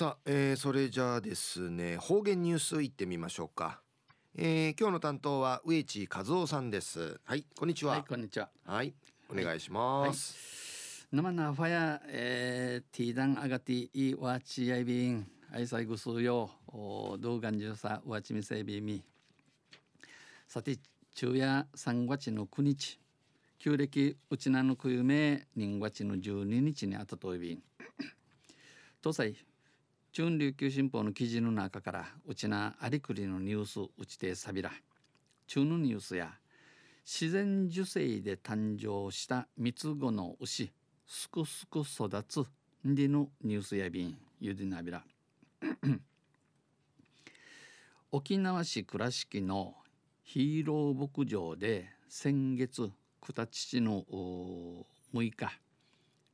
[0.00, 3.82] さあ、えー、それじゃあですね方言ニュースいってみましょうか、
[4.34, 7.20] えー、今日の担当は植地和夫さんです。
[7.22, 7.92] はいこんにちは。
[7.92, 8.48] はいこんにちは。
[8.64, 8.94] はい
[9.30, 16.48] お願いします、はい、生なファヤ、えー、ティーダンアガティイワチヤイビン愛妻ぐすよ
[17.18, 19.04] 動画中さワチミセビミ
[20.48, 20.78] さて
[21.14, 22.98] 昼夜3月の9日。
[23.58, 27.62] 旧暦うちなのくゆめ人月の12日にあたといびん
[29.02, 29.49] 東西
[30.12, 34.72] 中琉球新報の記事の中からうちなありくりのニュースうちてさびら
[35.46, 36.32] 中のニュースや
[37.06, 40.72] 自然受精で誕生した三つ子の牛
[41.06, 42.44] すくすく育つ
[42.84, 45.04] んでのニュースやびんゆでなびら
[48.10, 49.76] 沖縄市倉敷の
[50.24, 54.84] ヒーロー牧場で先月九父の6
[55.14, 55.60] 日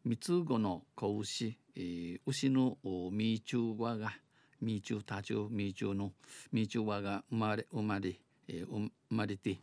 [0.06, 2.78] 三つ子の子牛、えー、牛の
[3.10, 4.12] ミーチューワが
[4.60, 6.12] ミーチュータチューミーチューの
[6.52, 8.14] ミーチューワが生まれ生まれ、
[8.47, 9.58] えー、生まれて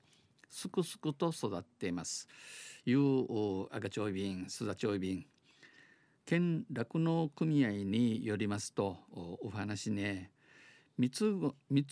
[0.49, 2.27] すくすくと育っています。
[2.85, 5.25] いう赤ちょい瓶、すだちょい瓶。
[6.25, 8.97] 県酪農組合によりますと
[9.41, 10.29] お話ね
[10.97, 11.85] 三つ子三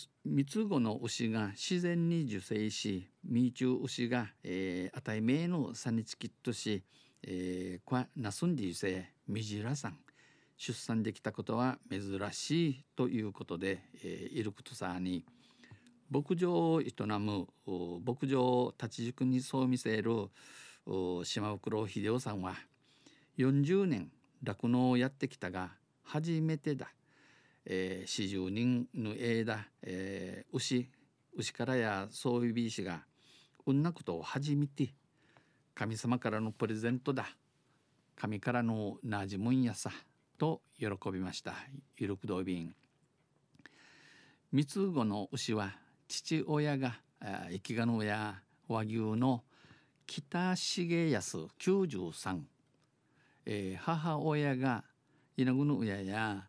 [0.45, 6.83] つ子の牛が自然に受精し未中牛が、えー、あたいめの三日きっとし、
[7.23, 9.97] えー、こなすんでゆせみじらさん。
[10.57, 15.25] 出産できたことは珍しいということで、えー、いることさに
[16.11, 17.47] 牧場を営む
[18.05, 20.29] 牧場を立ち塾にそう見せる
[21.23, 22.53] 島袋秀夫さんは
[23.39, 24.11] 40年
[24.43, 25.71] 酪農をやってきたが
[26.03, 26.93] 初めてだ。
[27.65, 30.89] えー、四十人の枝、えー、牛
[31.37, 33.03] 牛からやそういうビーシが
[33.65, 34.93] うんなことを初めて
[35.81, 37.25] 神様からのプレゼントだ。
[38.15, 39.89] 神からのなじむんやさ。
[40.37, 41.55] と喜びました。
[41.97, 42.75] ゆるくどいびん
[44.51, 45.73] 三つ子の牛は
[46.07, 46.99] 父親が
[47.49, 49.41] 生きがのや和牛の
[50.05, 52.41] 北重安93、
[53.47, 54.83] えー、母親が
[55.35, 56.47] 稲ぐの親や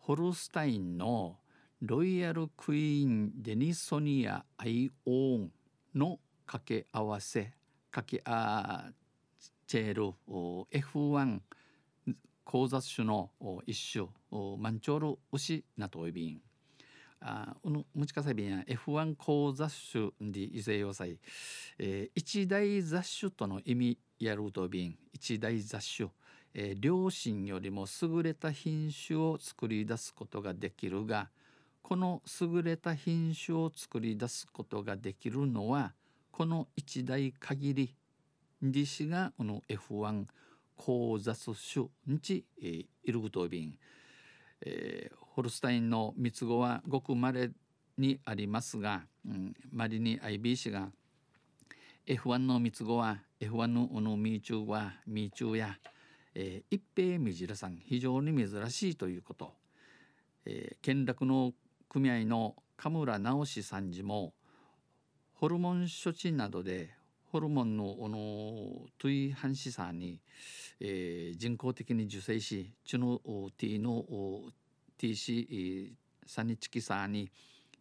[0.00, 1.36] ホルスタインの
[1.82, 5.52] ロイヤルクイーンデニソニア・アイオーン
[5.94, 7.52] の掛け合わせ。
[7.92, 8.90] 掛けあ
[9.66, 10.14] チェール
[10.72, 11.40] F1
[12.46, 13.30] 交雑種の
[13.66, 14.06] 一種
[14.58, 16.40] マンチョール牛なといびん。
[17.20, 21.20] あうぬむちかさびんや F1 交雑種で異性要塞、
[21.78, 24.96] えー、一大雑種との意味やるとびん。
[25.12, 26.08] 一大雑種。
[26.54, 31.30] えー、両親よりも優れた品種を作り出すことができるが
[31.82, 35.94] この優れた品種を作り出すことができるのは
[36.32, 37.94] この一代限り
[38.60, 40.26] 自氏がこの F1
[40.76, 43.78] 交雑種にち、えー、イルグトービン、
[44.62, 47.50] えー、ホルスタインの三つ子はごくまれ
[47.98, 50.90] にありますが、うん、マリニ IB 氏が
[52.06, 55.76] F1 の三つ子は F1 のこのミーチューはミーチューや
[56.34, 59.52] えー、一平みじらさん非常に珍しいということ、
[60.46, 61.52] えー、県楽の
[61.88, 64.32] 組合の神村直志さんじも
[65.42, 66.90] ホルモン処置などで
[67.32, 68.16] ホルモンのおの
[68.96, 70.20] トゥイハンシさに、
[70.78, 74.04] えー、人工的に受精しチュノティの
[75.00, 75.94] TC
[76.24, 77.28] サニチキサーに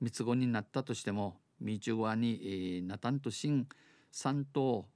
[0.01, 3.67] 三つ子になったとしてもミーチュワに、えー、ナタンとシン
[4.11, 4.88] 三頭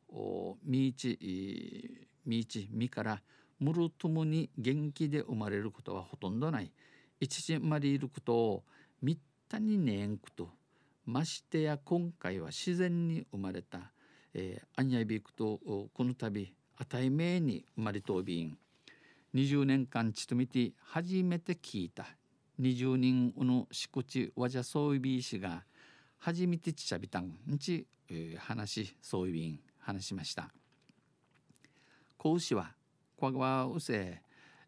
[0.66, 3.22] ミーチミーチミから
[3.60, 6.72] ムルトムに元気で生まれることはほとんどない。
[7.20, 8.64] 一時まりいることを
[9.04, 10.50] みったにねんくと。
[11.06, 13.92] ましてや今回は自然に生まれた、
[14.34, 15.60] えー、アンヤイビクと
[15.94, 18.58] この度あたいめに生まれとびん。
[19.36, 22.08] 20年間ちとみて初めて聞いた
[22.60, 25.64] 20人のしこちわじゃそういびいしが
[26.18, 30.50] 初めてちちゃびたんち、えー、話そういびん話しました。
[32.18, 32.72] 子牛は
[33.16, 34.22] ここはうせ、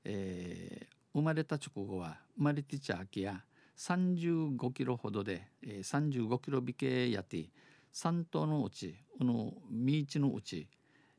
[0.04, 3.42] えー、生まれた直後は生まれてちゃあきや
[3.78, 7.50] 35キロほどで、えー、35キロ引けやて
[7.94, 10.68] 3頭のうちこのミーチのうち、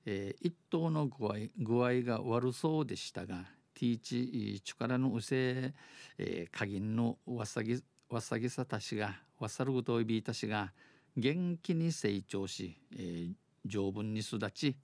[0.06, 3.44] えー、1頭の具合具合が悪そうでしたが
[3.74, 5.72] ティーチ力のうせ、
[6.18, 10.72] えー、加減のわさぎわさぎさたしがわさるぐといびいたしが
[11.16, 13.32] 元気に成長し、えー、
[13.64, 14.76] 丈夫に育ち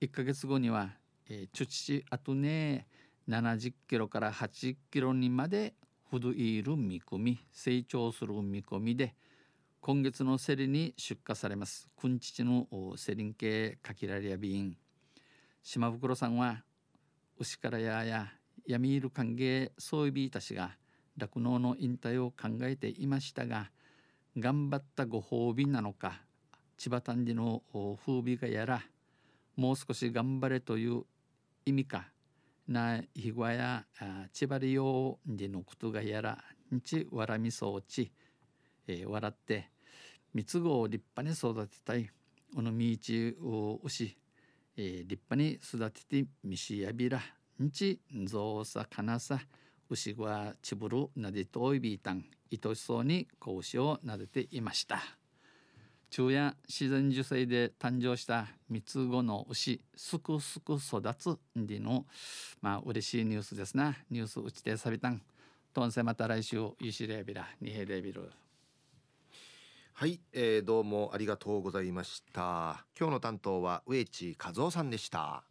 [0.00, 0.90] 1ヶ月後には
[1.30, 2.86] えー、チュチあとね
[3.28, 5.74] 70キロから80キロにまで
[6.10, 9.14] ほどいる見込み成長する見込みで
[9.80, 11.88] 今月の競りに出荷されます。
[11.96, 12.66] くんちちの
[12.96, 14.76] セリン系かきらりやビン
[15.62, 16.62] 島袋さんは
[17.38, 18.32] 牛からやや
[18.66, 20.76] 闇いる歓迎そういびいたしが
[21.16, 23.70] 酪農の引退を考えていましたが
[24.38, 26.22] 頑張ったご褒美なのか
[26.76, 27.62] 千葉丹治の
[28.06, 28.82] 風美がやら
[29.56, 31.02] もう少し頑張れという
[31.66, 32.08] 意味か
[32.68, 33.84] なひごや
[34.32, 36.38] 千葉りようでのことがやら
[36.74, 38.12] んちわらみそうち、
[38.86, 39.70] えー、笑って
[40.34, 42.10] 三つ子を立派に育てたい。
[42.56, 44.16] おのみいちを牛、
[44.76, 47.20] えー、立派に育ててみしやびら。
[47.62, 49.40] んちぞうさかなさ
[49.90, 55.00] 牛はちぶるなでといびいたん愛しそうに子牛を撫でていました。
[56.10, 62.06] 昼夜自然受精で誕生した三つ子の牛すくすく育つんでの
[62.62, 63.96] まあ嬉しいニュースですな。
[64.10, 65.20] ニュースうちてさびたん
[65.74, 68.30] とんせまた来週ゆしれびらにへれびる
[69.92, 72.86] はい、えー、どうもありがとうございました。
[72.96, 75.47] 今日の担当は植地和夫さんでした。